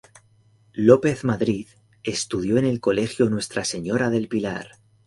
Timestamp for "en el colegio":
2.57-3.29